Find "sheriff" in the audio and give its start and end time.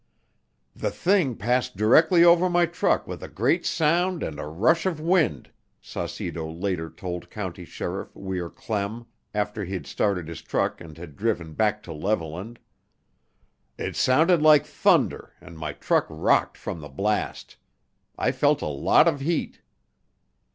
7.65-8.15